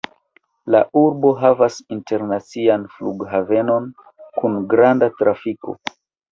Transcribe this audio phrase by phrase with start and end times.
[0.75, 3.89] La urbo havas internacian flughavenon
[4.41, 5.81] kun granda trafiko.